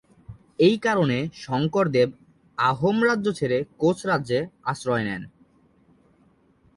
[0.59, 1.17] এই কারণে
[1.35, 2.09] শংকরদেব
[2.57, 4.39] আহোম রাজ্য ছেড়ে কোচ রাজ্যে
[4.63, 5.21] আশ্রয় নেন।